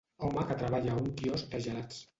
[0.27, 2.07] home que treballa a un quiosc de gelats.